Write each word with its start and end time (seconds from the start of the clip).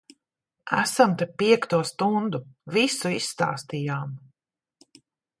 Esam 0.75 1.11
te 1.21 1.25
piekto 1.41 1.81
stundu. 1.89 2.39
Visu 2.77 3.11
izstāstījām. 3.17 4.15